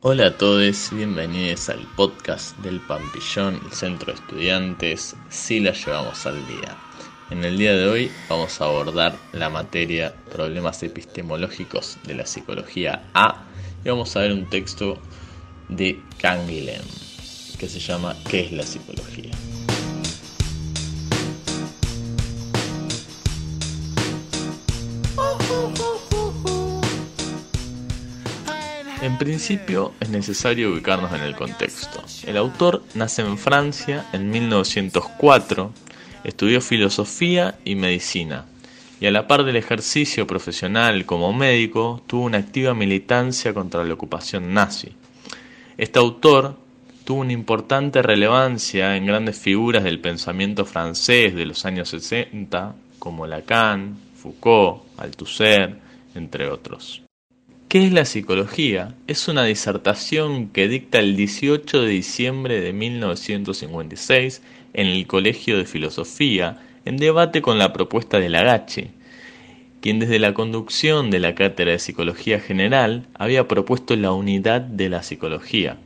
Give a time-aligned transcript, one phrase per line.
[0.00, 6.24] Hola a todos, bienvenidos al podcast del Pampillón, el centro de estudiantes, si la llevamos
[6.24, 6.76] al día.
[7.30, 13.10] En el día de hoy vamos a abordar la materia problemas epistemológicos de la psicología
[13.12, 13.42] A
[13.84, 14.98] y vamos a ver un texto
[15.68, 16.84] de Canguilhem
[17.58, 19.32] que se llama ¿Qué es la psicología?
[29.00, 32.02] En principio es necesario ubicarnos en el contexto.
[32.26, 35.72] El autor nace en Francia en 1904,
[36.24, 38.46] estudió filosofía y medicina
[39.00, 43.94] y a la par del ejercicio profesional como médico tuvo una activa militancia contra la
[43.94, 44.92] ocupación nazi.
[45.76, 46.56] Este autor
[47.04, 53.28] tuvo una importante relevancia en grandes figuras del pensamiento francés de los años 60 como
[53.28, 55.78] Lacan, Foucault, Althusser,
[56.16, 57.07] entre otros.
[57.68, 58.94] ¿Qué es la psicología?
[59.06, 64.40] Es una disertación que dicta el 18 de diciembre de 1956
[64.72, 68.92] en el Colegio de Filosofía en debate con la propuesta de Lagache,
[69.82, 74.88] quien desde la conducción de la Cátedra de Psicología General había propuesto la unidad de
[74.88, 75.76] la psicología.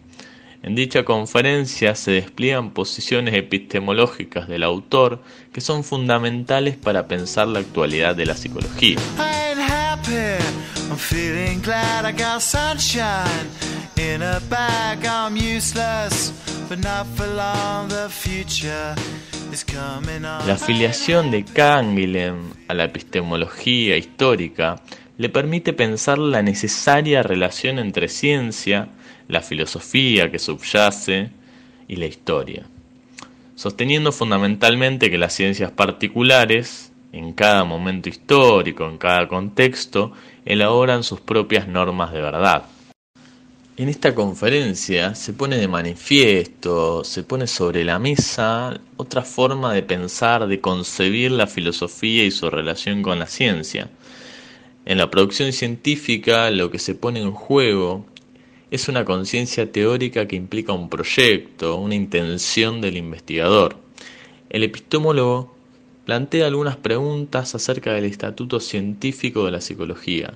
[0.62, 5.20] En dicha conferencia se despliegan posiciones epistemológicas del autor
[5.52, 8.98] que son fundamentales para pensar la actualidad de la psicología.
[20.46, 24.82] La afiliación de Canguilhem a la epistemología histórica
[25.16, 28.88] le permite pensar la necesaria relación entre ciencia,
[29.28, 31.30] la filosofía que subyace
[31.88, 32.66] y la historia,
[33.54, 40.12] sosteniendo fundamentalmente que las ciencias particulares en cada momento histórico, en cada contexto,
[40.44, 42.64] elaboran sus propias normas de verdad.
[43.76, 49.82] En esta conferencia se pone de manifiesto, se pone sobre la mesa otra forma de
[49.82, 53.88] pensar, de concebir la filosofía y su relación con la ciencia.
[54.84, 58.04] En la producción científica lo que se pone en juego
[58.70, 63.76] es una conciencia teórica que implica un proyecto, una intención del investigador.
[64.50, 65.51] El epistemólogo
[66.04, 70.34] plantea algunas preguntas acerca del estatuto científico de la psicología,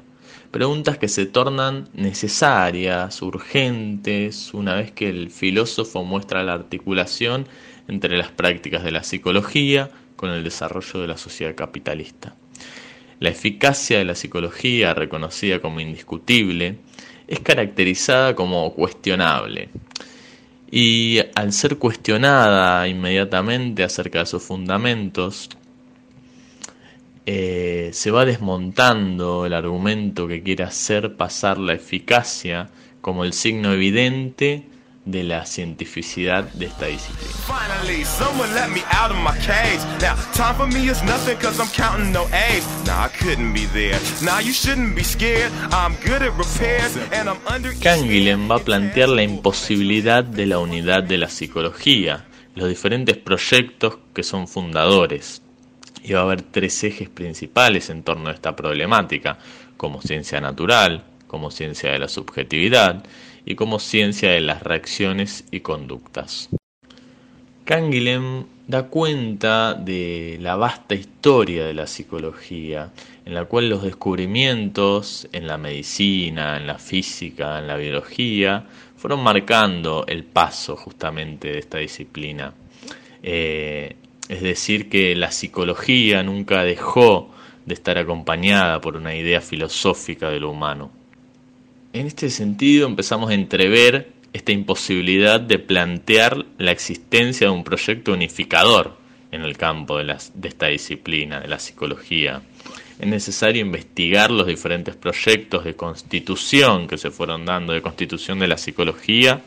[0.50, 7.47] preguntas que se tornan necesarias, urgentes, una vez que el filósofo muestra la articulación
[7.88, 12.37] entre las prácticas de la psicología con el desarrollo de la sociedad capitalista.
[13.19, 16.78] La eficacia de la psicología, reconocida como indiscutible,
[17.26, 19.71] es caracterizada como cuestionable,
[20.71, 25.49] y al ser cuestionada inmediatamente acerca de sus fundamentos,
[27.26, 32.70] eh, se va desmontando el argumento que quiere hacer pasar la eficacia
[33.00, 34.64] como el signo evidente
[35.04, 37.32] de la cientificidad de esta disciplina.
[47.81, 53.98] Canguilhem va a plantear la imposibilidad de la unidad de la psicología, los diferentes proyectos
[54.12, 55.43] que son fundadores.
[56.06, 59.39] Y va a haber tres ejes principales en torno a esta problemática,
[59.77, 63.03] como ciencia natural, como ciencia de la subjetividad
[63.44, 66.49] y como ciencia de las reacciones y conductas.
[67.65, 72.93] Canguilhem da cuenta de la vasta historia de la psicología,
[73.25, 78.65] en la cual los descubrimientos en la medicina, en la física, en la biología,
[78.97, 82.55] fueron marcando el paso justamente de esta disciplina.
[83.25, 83.97] Eh,
[84.28, 87.31] es decir, que la psicología nunca dejó
[87.64, 90.91] de estar acompañada por una idea filosófica de lo humano.
[91.92, 98.12] En este sentido empezamos a entrever esta imposibilidad de plantear la existencia de un proyecto
[98.12, 98.97] unificador
[99.32, 102.43] en el campo de, esta disciplina, de la psicología.
[102.98, 108.48] Es necesario investigar los diferentes proyectos de constitución que se fueron dando, de constitución de
[108.48, 109.40] la psicología,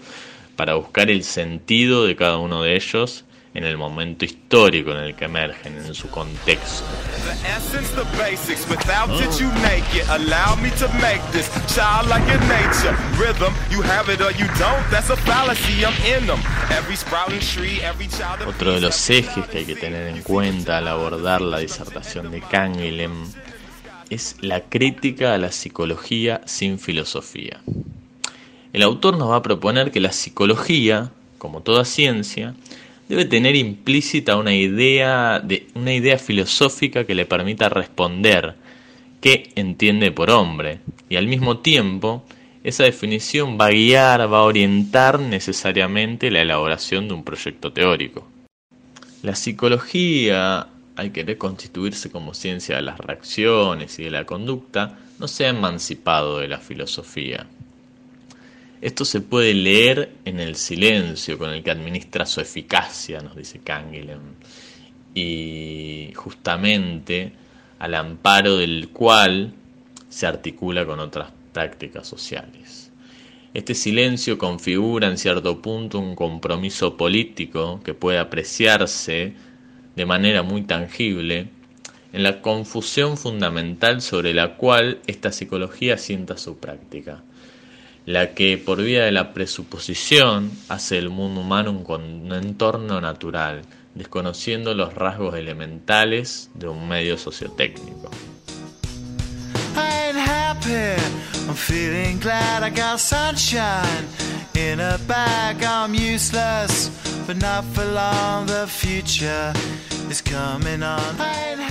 [0.56, 5.16] para buscar el sentido de cada uno de ellos en el momento histórico en el
[5.16, 6.86] que emergen, en su contexto.
[18.48, 22.42] Otro de los ejes que hay que tener en cuenta al abordar la disertación de
[22.42, 23.26] Canguilhem
[24.10, 27.62] es la crítica a la psicología sin filosofía.
[28.74, 32.54] El autor nos va a proponer que la psicología, como toda ciencia,
[33.10, 38.56] debe tener implícita una idea, de, una idea filosófica que le permita responder
[39.20, 40.80] qué entiende por hombre
[41.10, 42.24] y al mismo tiempo
[42.64, 48.28] esa definición va a guiar, va a orientar necesariamente la elaboración de un proyecto teórico.
[49.24, 55.28] La psicología, al querer constituirse como ciencia de las reacciones y de la conducta, no
[55.28, 57.48] se ha emancipado de la filosofía.
[58.82, 63.60] Esto se puede leer en el silencio con el que administra su eficacia, nos dice
[63.60, 64.36] Canguilhem,
[65.14, 67.34] y justamente
[67.80, 69.54] al amparo del cual
[70.08, 72.92] se articula con otras prácticas sociales.
[73.54, 79.34] Este silencio configura en cierto punto un compromiso político que puede apreciarse
[79.96, 81.48] de manera muy tangible
[82.14, 87.24] en la confusión fundamental sobre la cual esta psicología sienta su práctica,
[88.10, 93.62] la que por vía de la presuposición hace del mundo humano un entorno natural,
[93.94, 98.10] desconociendo los rasgos elementales de un medio sociotécnico.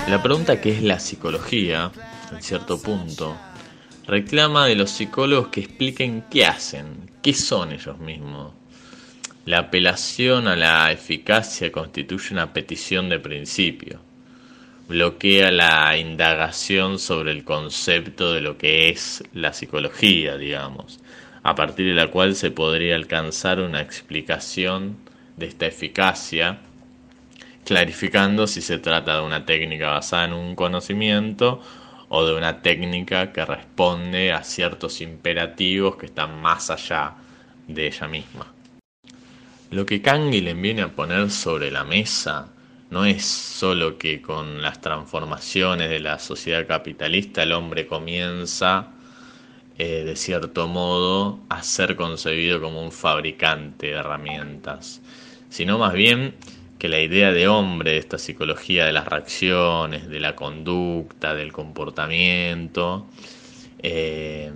[0.07, 1.91] La pregunta que es la psicología,
[2.31, 3.37] en cierto punto,
[4.09, 8.55] reclama de los psicólogos que expliquen qué hacen, qué son ellos mismos.
[9.45, 14.01] La apelación a la eficacia constituye una petición de principio.
[14.89, 21.01] Bloquea la indagación sobre el concepto de lo que es la psicología, digamos,
[21.43, 24.97] a partir de la cual se podría alcanzar una explicación
[25.37, 26.61] de esta eficacia
[27.67, 31.61] clarificando si se trata de una técnica basada en un conocimiento
[32.09, 37.15] o de una técnica que responde a ciertos imperativos que están más allá
[37.67, 38.47] de ella misma.
[39.71, 42.49] Lo que Canguilhem viene a poner sobre la mesa
[42.91, 48.89] no es solo que con las transformaciones de la sociedad capitalista el hombre comienza
[49.77, 55.03] eh, de cierto modo a ser concebido como un fabricante de herramientas,
[55.51, 56.35] sino más bien
[56.79, 63.07] que la idea de hombre, esta psicología de las reacciones, de la conducta, del comportamiento,
[63.83, 64.53] eh,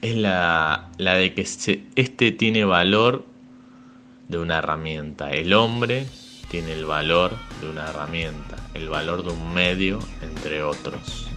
[0.00, 3.24] es la, la, de que este tiene valor
[4.28, 5.30] de una herramienta.
[5.30, 6.06] El hombre
[6.50, 11.33] tiene el valor de una herramienta, el valor de un medio, entre otros.